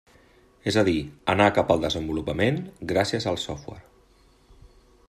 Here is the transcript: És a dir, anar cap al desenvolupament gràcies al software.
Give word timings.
És 0.71 0.77
a 0.81 0.83
dir, 0.87 0.95
anar 1.33 1.49
cap 1.57 1.69
al 1.75 1.83
desenvolupament 1.85 2.59
gràcies 2.93 3.31
al 3.35 3.39
software. 3.45 3.85